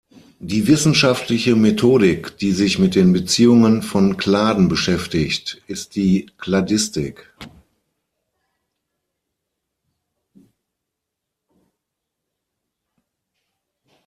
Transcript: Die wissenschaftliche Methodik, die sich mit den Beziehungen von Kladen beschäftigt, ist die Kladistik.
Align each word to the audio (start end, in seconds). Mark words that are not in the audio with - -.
Die 0.39 0.65
wissenschaftliche 0.65 1.55
Methodik, 1.55 2.35
die 2.39 2.53
sich 2.53 2.79
mit 2.79 2.95
den 2.95 3.13
Beziehungen 3.13 3.83
von 3.83 4.17
Kladen 4.17 4.67
beschäftigt, 4.67 5.61
ist 5.67 5.93
die 5.95 6.25
Kladistik. 6.39 7.31